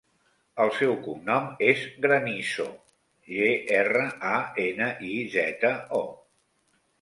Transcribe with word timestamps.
El 0.63 0.69
seu 0.75 0.93
cognom 1.07 1.51
és 1.67 1.83
Granizo: 2.05 2.65
ge, 3.35 3.51
erra, 3.81 4.07
a, 4.31 4.33
ena, 4.65 4.89
i, 5.11 5.21
zeta, 5.37 5.75
o. 6.01 6.03